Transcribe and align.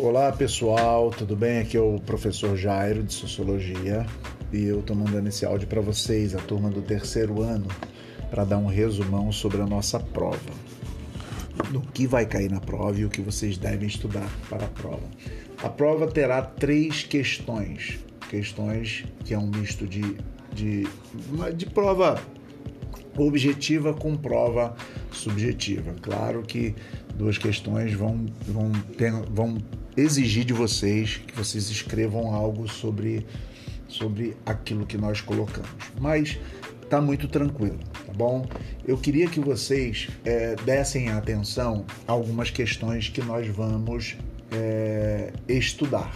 Olá 0.00 0.30
pessoal, 0.30 1.10
tudo 1.10 1.34
bem? 1.34 1.58
Aqui 1.58 1.76
é 1.76 1.80
o 1.80 1.98
professor 1.98 2.56
Jairo 2.56 3.02
de 3.02 3.12
Sociologia 3.12 4.06
e 4.52 4.64
eu 4.64 4.78
estou 4.78 4.94
mandando 4.94 5.28
esse 5.28 5.44
áudio 5.44 5.66
para 5.66 5.80
vocês, 5.80 6.36
a 6.36 6.38
turma 6.38 6.70
do 6.70 6.80
terceiro 6.80 7.42
ano, 7.42 7.66
para 8.30 8.44
dar 8.44 8.58
um 8.58 8.66
resumão 8.66 9.32
sobre 9.32 9.60
a 9.60 9.66
nossa 9.66 9.98
prova. 9.98 10.38
No 11.72 11.80
que 11.80 12.06
vai 12.06 12.26
cair 12.26 12.48
na 12.48 12.60
prova 12.60 12.96
e 12.96 13.04
o 13.04 13.08
que 13.08 13.20
vocês 13.20 13.58
devem 13.58 13.88
estudar 13.88 14.30
para 14.48 14.66
a 14.66 14.68
prova. 14.68 15.02
A 15.64 15.68
prova 15.68 16.06
terá 16.06 16.42
três 16.42 17.02
questões, 17.02 17.98
questões 18.30 19.04
que 19.24 19.34
é 19.34 19.38
um 19.38 19.48
misto 19.48 19.84
de, 19.84 20.16
de, 20.54 20.86
de 21.56 21.66
prova 21.66 22.22
objetiva 23.16 23.92
com 23.92 24.16
prova 24.16 24.76
subjetiva. 25.10 25.92
Claro 26.00 26.42
que 26.42 26.76
duas 27.18 27.36
questões 27.36 27.92
vão, 27.92 28.26
vão, 28.46 28.70
ter, 28.96 29.12
vão 29.28 29.58
exigir 29.96 30.44
de 30.44 30.52
vocês 30.52 31.16
que 31.26 31.36
vocês 31.36 31.68
escrevam 31.68 32.32
algo 32.32 32.68
sobre, 32.68 33.26
sobre 33.88 34.36
aquilo 34.46 34.86
que 34.86 34.96
nós 34.96 35.20
colocamos. 35.20 35.70
Mas 36.00 36.38
está 36.80 37.00
muito 37.00 37.28
tranquilo, 37.28 37.78
tá 38.06 38.12
bom? 38.14 38.46
Eu 38.86 38.96
queria 38.96 39.28
que 39.28 39.40
vocês 39.40 40.08
é, 40.24 40.54
dessem 40.64 41.10
atenção 41.10 41.84
a 42.06 42.12
algumas 42.12 42.50
questões 42.50 43.08
que 43.08 43.20
nós 43.20 43.46
vamos 43.48 44.16
é, 44.52 45.32
estudar, 45.48 46.14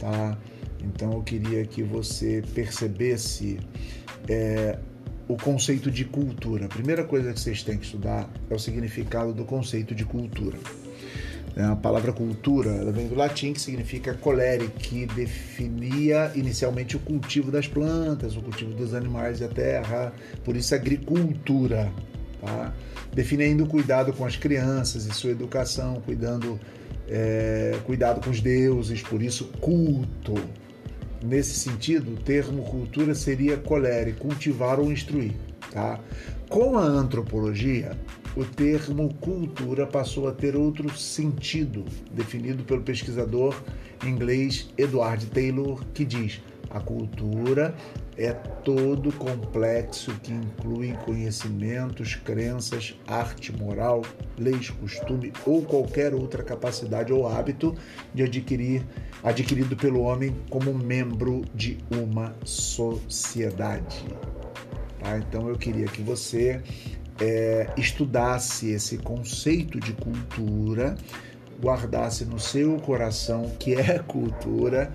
tá? 0.00 0.36
Então 0.82 1.12
eu 1.12 1.22
queria 1.22 1.64
que 1.66 1.82
você 1.82 2.42
percebesse 2.54 3.60
é, 4.28 4.78
o 5.28 5.36
conceito 5.36 5.90
de 5.90 6.04
cultura. 6.04 6.66
A 6.66 6.68
primeira 6.68 7.04
coisa 7.04 7.32
que 7.32 7.40
vocês 7.40 7.62
têm 7.62 7.78
que 7.78 7.84
estudar 7.84 8.28
é 8.48 8.54
o 8.54 8.58
significado 8.58 9.32
do 9.32 9.44
conceito 9.44 9.94
de 9.94 10.04
cultura. 10.04 10.58
É, 11.56 11.62
a 11.62 11.74
palavra 11.74 12.12
cultura 12.12 12.92
vem 12.92 13.08
do 13.08 13.14
latim 13.14 13.54
que 13.54 13.60
significa 13.60 14.12
colere, 14.12 14.68
que 14.68 15.06
definia 15.06 16.30
inicialmente 16.34 16.96
o 16.96 16.98
cultivo 16.98 17.50
das 17.50 17.66
plantas, 17.66 18.36
o 18.36 18.42
cultivo 18.42 18.74
dos 18.74 18.92
animais 18.92 19.40
e 19.40 19.44
a 19.44 19.48
terra, 19.48 20.12
por 20.44 20.54
isso 20.54 20.74
agricultura. 20.74 21.90
Tá? 22.42 22.74
Define 23.12 23.44
ainda 23.44 23.64
o 23.64 23.66
cuidado 23.66 24.12
com 24.12 24.26
as 24.26 24.36
crianças 24.36 25.06
e 25.06 25.14
sua 25.14 25.30
educação, 25.30 26.02
cuidando, 26.04 26.60
é, 27.08 27.78
cuidado 27.84 28.20
com 28.22 28.28
os 28.28 28.42
deuses, 28.42 29.00
por 29.00 29.22
isso 29.22 29.46
culto. 29.58 30.34
Nesse 31.26 31.58
sentido, 31.58 32.12
o 32.12 32.16
termo 32.16 32.62
cultura 32.62 33.12
seria 33.12 33.56
colere, 33.56 34.12
cultivar 34.12 34.78
ou 34.78 34.92
instruir. 34.92 35.32
Tá? 35.72 35.98
Com 36.48 36.78
a 36.78 36.82
antropologia, 36.82 37.98
o 38.36 38.44
termo 38.44 39.12
cultura 39.14 39.88
passou 39.88 40.28
a 40.28 40.32
ter 40.32 40.54
outro 40.54 40.96
sentido, 40.96 41.84
definido 42.12 42.62
pelo 42.62 42.82
pesquisador 42.82 43.60
inglês 44.04 44.68
Edward 44.78 45.26
Taylor, 45.26 45.84
que 45.92 46.04
diz: 46.04 46.40
a 46.70 46.80
cultura 46.80 47.74
é 48.16 48.32
todo 48.32 49.12
complexo 49.12 50.12
que 50.22 50.32
inclui 50.32 50.92
conhecimentos, 51.04 52.14
crenças, 52.14 52.98
arte, 53.06 53.52
moral, 53.52 54.02
leis, 54.38 54.70
costume 54.70 55.32
ou 55.44 55.62
qualquer 55.62 56.14
outra 56.14 56.42
capacidade 56.42 57.12
ou 57.12 57.28
hábito 57.28 57.74
de 58.14 58.22
adquirir 58.22 58.84
adquirido 59.22 59.76
pelo 59.76 60.00
homem 60.00 60.34
como 60.48 60.72
membro 60.72 61.42
de 61.54 61.78
uma 61.90 62.34
sociedade. 62.44 64.04
Tá? 64.98 65.18
Então 65.18 65.48
eu 65.48 65.56
queria 65.56 65.86
que 65.86 66.00
você 66.00 66.62
é, 67.20 67.68
estudasse 67.76 68.70
esse 68.70 68.98
conceito 68.98 69.80
de 69.80 69.92
cultura, 69.92 70.96
guardasse 71.62 72.24
no 72.24 72.38
seu 72.38 72.76
coração 72.78 73.50
que 73.58 73.74
é 73.74 73.98
cultura 74.06 74.92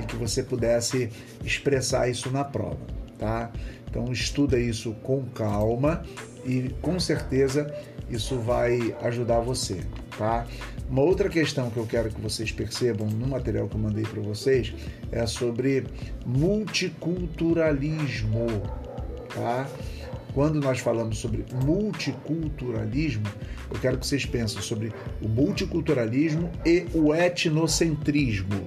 e 0.00 0.06
que 0.06 0.16
você 0.16 0.42
pudesse 0.42 1.10
expressar 1.44 2.08
isso 2.08 2.30
na 2.30 2.44
prova, 2.44 2.78
tá? 3.18 3.50
Então 3.90 4.12
estuda 4.12 4.58
isso 4.58 4.92
com 5.02 5.24
calma 5.26 6.02
e 6.44 6.70
com 6.82 7.00
certeza 7.00 7.72
isso 8.10 8.38
vai 8.38 8.94
ajudar 9.02 9.40
você, 9.40 9.80
tá? 10.16 10.46
Uma 10.88 11.02
outra 11.02 11.28
questão 11.28 11.68
que 11.68 11.76
eu 11.76 11.86
quero 11.86 12.08
que 12.08 12.18
vocês 12.20 12.50
percebam 12.50 13.06
no 13.08 13.26
material 13.26 13.68
que 13.68 13.74
eu 13.74 13.80
mandei 13.80 14.04
para 14.04 14.22
vocês 14.22 14.72
é 15.12 15.26
sobre 15.26 15.84
multiculturalismo, 16.24 18.46
tá? 19.34 19.68
Quando 20.38 20.60
nós 20.60 20.78
falamos 20.78 21.18
sobre 21.18 21.44
multiculturalismo, 21.64 23.26
eu 23.68 23.76
quero 23.80 23.98
que 23.98 24.06
vocês 24.06 24.24
pensem 24.24 24.62
sobre 24.62 24.92
o 25.20 25.28
multiculturalismo 25.28 26.48
e 26.64 26.86
o 26.94 27.12
etnocentrismo, 27.12 28.64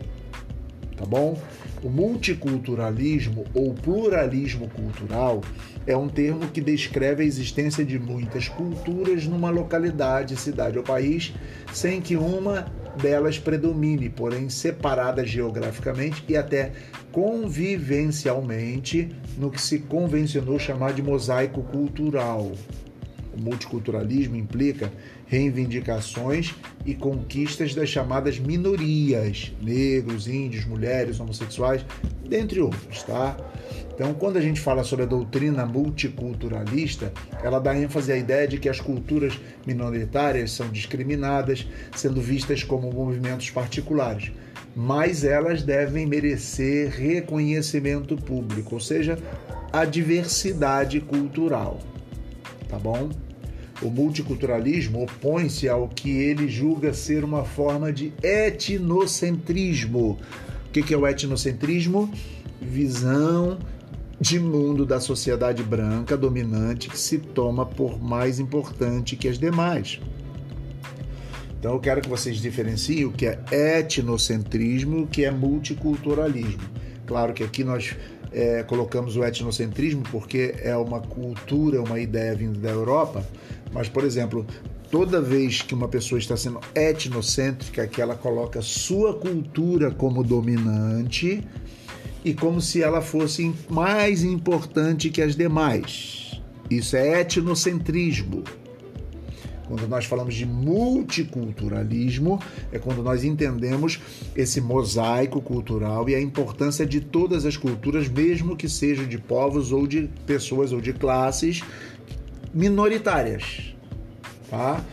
tá 0.98 1.06
bom? 1.06 1.42
O 1.82 1.90
multiculturalismo 1.90 3.46
ou 3.54 3.74
pluralismo 3.74 4.68
cultural 4.68 5.40
é 5.88 5.96
um 5.96 6.10
termo 6.10 6.46
que 6.50 6.60
descreve 6.60 7.24
a 7.24 7.26
existência 7.26 7.86
de 7.86 7.98
muitas 7.98 8.50
culturas 8.50 9.26
numa 9.26 9.50
localidade, 9.50 10.36
cidade 10.36 10.78
ou 10.78 10.84
país, 10.84 11.34
sem 11.72 12.02
que 12.02 12.18
uma 12.18 12.66
delas 12.98 13.38
predomine, 13.38 14.10
porém 14.10 14.50
separadas 14.50 15.30
geograficamente 15.30 16.24
e 16.28 16.36
até 16.36 16.72
convivencialmente 17.12 19.10
no 19.38 19.52
que 19.52 19.62
se 19.62 19.80
convencionou 19.80 20.58
chamar 20.60 20.94
de 20.94 21.02
mosaico 21.02 21.62
cultural. 21.64 22.52
O 23.34 23.40
multiculturalismo 23.42 24.36
implica 24.36 24.92
reivindicações 25.26 26.54
e 26.86 26.94
conquistas 26.94 27.74
das 27.74 27.88
chamadas 27.88 28.38
minorias, 28.38 29.54
negros, 29.62 30.28
índios, 30.28 30.66
mulheres, 30.66 31.20
homossexuais, 31.20 31.86
dentre 32.28 32.60
outros, 32.60 33.04
tá? 33.04 33.38
Então, 34.02 34.16
quando 34.16 34.38
a 34.38 34.42
gente 34.42 34.60
fala 34.60 34.84
sobre 34.84 35.06
a 35.06 35.08
doutrina 35.08 35.64
multiculturalista, 35.64 37.14
ela 37.44 37.60
dá 37.60 37.78
ênfase 37.78 38.12
à 38.12 38.18
ideia 38.18 38.48
de 38.48 38.58
que 38.58 38.68
as 38.68 38.82
culturas 38.82 39.40
minoritárias 39.64 40.54
são 40.54 40.68
discriminadas, 40.70 41.68
sendo 41.96 42.20
vistas 42.20 42.64
como 42.64 42.92
movimentos 42.92 43.52
particulares, 43.52 44.32
mas 44.76 45.24
elas 45.24 45.62
devem 45.62 46.08
merecer 46.08 46.90
reconhecimento 46.90 48.16
público, 48.16 48.74
ou 48.74 48.82
seja, 48.82 49.20
a 49.72 49.86
diversidade 49.86 51.00
cultural 51.00 51.80
tá 52.68 52.80
bom? 52.80 53.08
O 53.84 53.92
multiculturalismo 53.92 55.04
opõe-se 55.04 55.70
ao 55.70 55.88
que 55.88 56.10
ele 56.10 56.48
julga 56.48 56.92
ser 56.92 57.24
uma 57.24 57.46
forma 57.46 57.94
de 57.94 58.12
etnocentrismo. 58.24 60.18
O 60.66 60.72
que 60.72 60.92
é 60.92 60.98
o 60.98 61.06
etnocentrismo? 61.06 62.12
Visão 62.60 63.60
de 64.22 64.40
mundo 64.40 64.86
da 64.86 65.00
sociedade 65.00 65.64
branca 65.64 66.16
dominante 66.16 66.88
que 66.88 66.98
se 66.98 67.18
toma 67.18 67.66
por 67.66 68.00
mais 68.00 68.40
importante 68.40 69.16
que 69.16 69.28
as 69.28 69.40
demais. 69.40 70.00
Então 71.60 71.74
eu 71.74 71.80
quero 71.80 72.02
que 72.02 72.08
vocês 72.08 72.38
diferenciem 72.38 73.06
o 73.06 73.12
que 73.12 73.26
é 73.26 73.40
etnocentrismo 73.80 75.00
e 75.00 75.02
o 75.02 75.08
que 75.08 75.26
é 75.26 75.32
multiculturalismo. 75.32 76.62
Claro 77.08 77.34
que 77.34 77.44
aqui 77.44 77.64
nós 77.64 77.96
é, 78.32 78.62
colocamos 78.62 79.18
o 79.18 79.24
etnocentrismo 79.24 80.04
porque 80.12 80.54
é 80.60 80.78
uma 80.78 81.00
cultura, 81.00 81.82
uma 81.82 82.00
ideia 82.00 82.36
vinda 82.36 82.60
da 82.60 82.70
Europa, 82.70 83.26
mas, 83.74 83.90
por 83.90 84.04
exemplo, 84.04 84.46
toda 84.92 85.20
vez 85.20 85.64
que 85.64 85.74
uma 85.74 85.88
pessoa 85.88 86.20
está 86.20 86.38
sendo 86.38 86.60
etnocêntrica, 86.76 87.88
que 87.88 88.00
ela 88.00 88.14
coloca 88.14 88.62
sua 88.62 89.16
cultura 89.16 89.90
como 89.90 90.24
dominante 90.24 91.44
e 92.24 92.34
como 92.34 92.62
se 92.62 92.82
ela 92.82 93.02
fosse 93.02 93.54
mais 93.70 94.24
importante 94.24 95.10
que 95.10 95.22
as 95.22 95.36
demais. 95.36 96.42
Isso 96.70 96.96
é 96.96 97.22
etnocentrismo. 97.22 98.44
Quando 99.68 99.88
nós 99.88 100.06
falamos 100.06 100.36
de 100.36 100.46
multiculturalismo, 100.46 102.42
é 102.74 102.80
quando 102.80 103.02
nós 103.02 103.24
entendemos 103.24 104.02
esse 104.36 104.60
mosaico 104.60 105.42
cultural 105.42 106.10
e 106.10 106.16
a 106.16 106.22
importância 106.22 106.86
de 106.86 107.00
todas 107.00 107.46
as 107.46 107.56
culturas, 107.56 108.10
mesmo 108.10 108.58
que 108.58 108.68
sejam 108.68 109.08
de 109.08 109.18
povos 109.18 109.72
ou 109.72 109.88
de 109.88 110.10
pessoas 110.26 110.74
ou 110.74 110.82
de 110.82 110.92
classes 110.92 111.64
minoritárias. 112.54 113.74
Tá? 114.50 114.84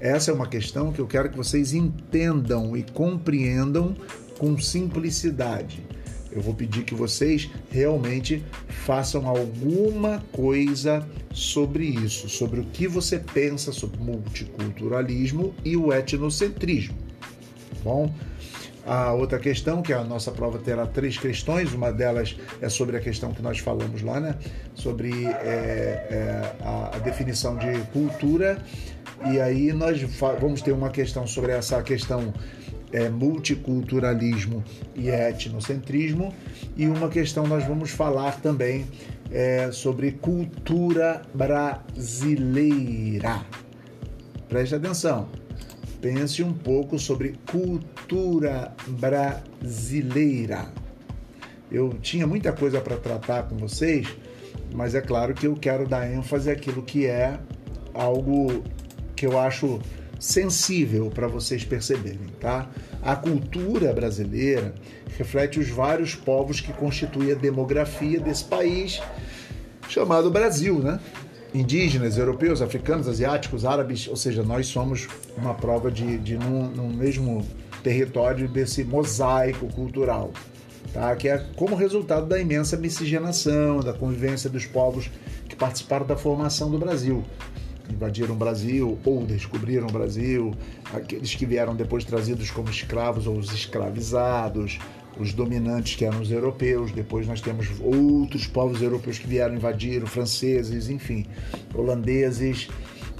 Essa 0.00 0.30
é 0.30 0.34
uma 0.34 0.46
questão 0.46 0.92
que 0.92 1.00
eu 1.00 1.08
quero 1.08 1.28
que 1.28 1.36
vocês 1.36 1.74
entendam 1.74 2.76
e 2.76 2.84
compreendam 2.84 3.96
com 4.38 4.56
simplicidade 4.58 5.89
eu 6.32 6.40
vou 6.40 6.54
pedir 6.54 6.84
que 6.84 6.94
vocês 6.94 7.50
realmente 7.70 8.44
façam 8.68 9.26
alguma 9.26 10.22
coisa 10.32 11.06
sobre 11.32 11.84
isso, 11.84 12.28
sobre 12.28 12.60
o 12.60 12.64
que 12.64 12.86
você 12.86 13.18
pensa 13.18 13.72
sobre 13.72 14.00
multiculturalismo 14.00 15.54
e 15.64 15.76
o 15.76 15.92
etnocentrismo. 15.92 16.96
Tá 17.20 17.76
bom? 17.82 18.14
A 18.86 19.12
outra 19.12 19.38
questão, 19.38 19.82
que 19.82 19.92
a 19.92 20.02
nossa 20.02 20.32
prova 20.32 20.58
terá 20.58 20.86
três 20.86 21.18
questões, 21.18 21.72
uma 21.74 21.92
delas 21.92 22.36
é 22.60 22.68
sobre 22.68 22.96
a 22.96 23.00
questão 23.00 23.32
que 23.32 23.42
nós 23.42 23.58
falamos 23.58 24.02
lá, 24.02 24.18
né? 24.18 24.36
Sobre 24.74 25.26
é, 25.26 25.28
é, 25.28 26.56
a, 26.62 26.96
a 26.96 26.98
definição 26.98 27.56
de 27.56 27.78
cultura. 27.92 28.58
E 29.30 29.38
aí 29.38 29.72
nós 29.72 30.00
vamos 30.40 30.62
ter 30.62 30.72
uma 30.72 30.88
questão 30.88 31.26
sobre 31.26 31.52
essa 31.52 31.82
questão 31.82 32.32
é 32.92 33.08
multiculturalismo 33.08 34.64
e 34.94 35.08
etnocentrismo, 35.08 36.34
e 36.76 36.86
uma 36.86 37.08
questão 37.08 37.46
nós 37.46 37.64
vamos 37.64 37.90
falar 37.90 38.40
também 38.40 38.86
é, 39.30 39.70
sobre 39.70 40.12
cultura 40.12 41.22
brasileira. 41.32 42.60
Preste 44.48 44.74
atenção, 44.74 45.28
pense 46.00 46.42
um 46.42 46.52
pouco 46.52 46.98
sobre 46.98 47.38
cultura 47.50 48.74
brasileira. 48.88 50.68
Eu 51.70 51.90
tinha 52.02 52.26
muita 52.26 52.52
coisa 52.52 52.80
para 52.80 52.96
tratar 52.96 53.44
com 53.44 53.56
vocês, 53.56 54.08
mas 54.74 54.96
é 54.96 55.00
claro 55.00 55.34
que 55.34 55.46
eu 55.46 55.54
quero 55.54 55.86
dar 55.86 56.10
ênfase 56.12 56.50
àquilo 56.50 56.82
que 56.82 57.06
é 57.06 57.38
algo 57.94 58.64
que 59.14 59.24
eu 59.26 59.38
acho 59.38 59.80
sensível 60.20 61.10
para 61.12 61.26
vocês 61.26 61.64
perceberem, 61.64 62.28
tá? 62.38 62.68
A 63.02 63.16
cultura 63.16 63.90
brasileira 63.92 64.74
reflete 65.16 65.58
os 65.58 65.70
vários 65.70 66.14
povos 66.14 66.60
que 66.60 66.72
constituem 66.74 67.32
a 67.32 67.34
demografia 67.34 68.20
desse 68.20 68.44
país 68.44 69.00
chamado 69.88 70.30
Brasil, 70.30 70.78
né? 70.78 71.00
Indígenas, 71.54 72.18
europeus, 72.18 72.60
africanos, 72.60 73.08
asiáticos, 73.08 73.64
árabes, 73.64 74.06
ou 74.06 74.14
seja, 74.14 74.42
nós 74.42 74.66
somos 74.66 75.08
uma 75.36 75.54
prova 75.54 75.90
de, 75.90 76.18
de 76.18 76.36
num, 76.36 76.68
num 76.68 76.92
mesmo 76.92 77.44
território 77.82 78.46
desse 78.46 78.84
mosaico 78.84 79.66
cultural, 79.72 80.32
tá? 80.92 81.16
Que 81.16 81.30
é 81.30 81.38
como 81.56 81.74
resultado 81.74 82.26
da 82.26 82.38
imensa 82.38 82.76
miscigenação, 82.76 83.80
da 83.80 83.94
convivência 83.94 84.50
dos 84.50 84.66
povos 84.66 85.10
que 85.48 85.56
participaram 85.56 86.06
da 86.06 86.14
formação 86.14 86.70
do 86.70 86.78
Brasil 86.78 87.24
invadiram 87.92 88.34
o 88.34 88.38
Brasil 88.38 88.98
ou 89.04 89.24
descobriram 89.24 89.86
o 89.86 89.92
Brasil, 89.92 90.54
aqueles 90.92 91.34
que 91.34 91.46
vieram 91.46 91.74
depois 91.74 92.04
trazidos 92.04 92.50
como 92.50 92.70
escravos 92.70 93.26
ou 93.26 93.36
os 93.36 93.52
escravizados, 93.52 94.78
os 95.18 95.34
dominantes 95.34 95.96
que 95.96 96.04
eram 96.04 96.20
os 96.20 96.30
europeus, 96.30 96.92
depois 96.92 97.26
nós 97.26 97.40
temos 97.40 97.68
outros 97.80 98.46
povos 98.46 98.80
europeus 98.80 99.18
que 99.18 99.26
vieram 99.26 99.54
invadiram, 99.54 100.06
franceses, 100.06 100.88
enfim, 100.88 101.26
holandeses, 101.74 102.68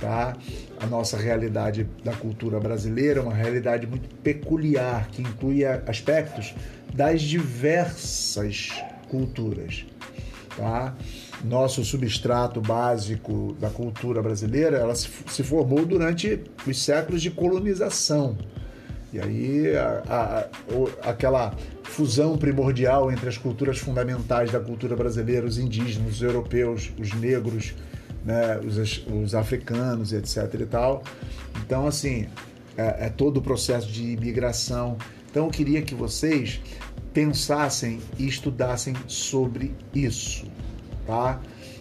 tá? 0.00 0.34
A 0.80 0.86
nossa 0.86 1.16
realidade 1.18 1.86
da 2.02 2.12
cultura 2.12 2.58
brasileira 2.58 3.20
é 3.20 3.22
uma 3.22 3.34
realidade 3.34 3.86
muito 3.86 4.08
peculiar, 4.16 5.08
que 5.08 5.20
inclui 5.20 5.64
aspectos 5.64 6.54
das 6.94 7.20
diversas 7.20 8.70
culturas, 9.08 9.84
tá? 10.56 10.94
nosso 11.44 11.84
substrato 11.84 12.60
básico 12.60 13.56
da 13.58 13.70
cultura 13.70 14.22
brasileira, 14.22 14.76
ela 14.76 14.94
se 14.94 15.42
formou 15.42 15.84
durante 15.84 16.40
os 16.66 16.82
séculos 16.82 17.22
de 17.22 17.30
colonização. 17.30 18.36
E 19.12 19.18
aí 19.18 19.76
a, 19.76 20.48
a, 21.02 21.10
aquela 21.10 21.54
fusão 21.82 22.38
primordial 22.38 23.10
entre 23.10 23.28
as 23.28 23.36
culturas 23.36 23.78
fundamentais 23.78 24.52
da 24.52 24.60
cultura 24.60 24.94
brasileira, 24.94 25.46
os 25.46 25.58
indígenas, 25.58 26.14
os 26.14 26.22
europeus, 26.22 26.92
os 26.98 27.12
negros, 27.14 27.74
né, 28.24 28.60
os, 28.60 29.04
os 29.06 29.34
africanos, 29.34 30.12
etc. 30.12 30.54
e 30.60 30.66
tal. 30.66 31.02
Então, 31.64 31.86
assim, 31.86 32.28
é, 32.76 33.06
é 33.06 33.08
todo 33.08 33.38
o 33.38 33.42
processo 33.42 33.90
de 33.90 34.12
imigração. 34.12 34.96
Então, 35.30 35.46
eu 35.46 35.50
queria 35.50 35.82
que 35.82 35.94
vocês 35.94 36.60
pensassem 37.12 38.00
e 38.18 38.26
estudassem 38.26 38.94
sobre 39.06 39.74
isso 39.94 40.46
tá? 41.10 41.40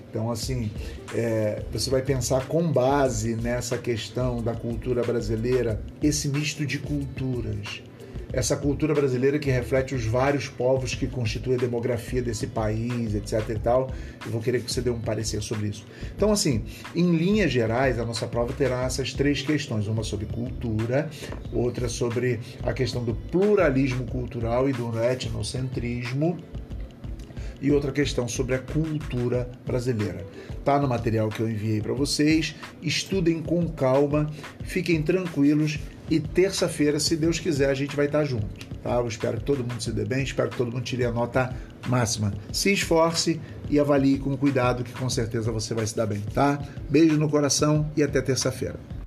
Então, 0.10 0.32
assim, 0.32 0.72
é, 1.14 1.64
você 1.72 1.90
vai 1.90 2.02
pensar 2.02 2.48
com 2.48 2.72
base 2.72 3.36
nessa 3.36 3.78
questão 3.78 4.42
da 4.42 4.56
cultura 4.56 5.04
brasileira, 5.04 5.80
esse 6.02 6.28
misto 6.30 6.66
de 6.66 6.80
culturas. 6.80 7.84
Essa 8.32 8.56
cultura 8.56 8.94
brasileira 8.94 9.40
que 9.40 9.50
reflete 9.50 9.96
os 9.96 10.06
vários 10.06 10.48
povos 10.48 10.94
que 10.94 11.08
constituem 11.08 11.58
a 11.58 11.60
demografia 11.60 12.22
desse 12.22 12.48
país, 12.48 13.16
etc 13.16 13.50
e 13.50 13.60
tal. 13.60 13.92
Eu 14.24 14.32
vou 14.32 14.42
querer 14.42 14.62
que 14.62 14.72
você 14.72 14.82
dê 14.82 14.90
um 14.90 15.00
parecer 15.00 15.42
sobre 15.42 15.70
isso. 15.70 15.86
Então, 16.16 16.32
assim, 16.32 16.64
em 16.96 17.16
linhas 17.16 17.52
gerais, 17.52 17.98
a 17.98 18.06
nossa 18.06 18.28
prova 18.28 18.54
terá 18.54 18.84
essas 18.84 19.14
três 19.14 19.42
questões: 19.42 19.88
uma 19.88 20.04
sobre 20.04 20.28
cultura, 20.28 21.10
outra 21.52 21.90
sobre 21.90 22.40
a 22.64 22.72
questão 22.72 23.04
do 23.04 23.16
pluralismo 23.16 24.06
cultural 24.06 24.70
e 24.70 24.74
do 24.74 24.92
etnocentrismo 25.00 26.38
e 27.62 27.72
outra 27.72 27.92
questão 27.92 28.28
sobre 28.28 28.56
a 28.56 28.60
cultura 28.60 29.50
brasileira. 29.66 30.26
Tá 30.64 30.80
no 30.80 30.88
material 30.88 31.30
que 31.30 31.40
eu 31.40 31.50
enviei 31.50 31.82
para 31.82 31.94
vocês. 31.94 32.56
Estudem 32.82 33.42
com 33.42 33.68
calma, 33.68 34.30
fiquem 34.64 35.02
tranquilos 35.02 35.80
e 36.10 36.20
terça-feira, 36.20 37.00
se 37.00 37.16
Deus 37.16 37.40
quiser, 37.40 37.70
a 37.70 37.74
gente 37.74 37.96
vai 37.96 38.08
estar 38.08 38.26
junto. 38.26 38.68
Tá? 38.82 38.96
Eu 38.96 39.08
espero 39.08 39.38
que 39.38 39.44
todo 39.44 39.60
mundo 39.60 39.82
se 39.82 39.92
dê 39.92 40.06
bem, 40.06 40.24
espero 40.24 40.50
que 40.50 40.58
todo 40.58 40.72
mundo 40.72 40.84
tire 40.84 41.06
a 41.06 41.12
nota 41.12 41.56
máxima. 41.88 42.34
Se 42.52 42.72
esforce 42.72 43.40
e 43.70 43.80
avalie 43.80 44.18
com 44.18 44.36
cuidado, 44.36 44.84
que 44.84 44.92
com 44.94 45.10
certeza 45.10 45.52
você 45.52 45.74
vai 45.74 45.86
se 45.86 45.96
dar 45.96 46.08
bem, 46.08 46.22
tá? 46.34 46.60
Beijo 46.90 47.18
no 47.18 47.30
coração 47.30 47.92
e 47.96 48.02
até 48.02 48.22
terça-feira. 48.22 48.99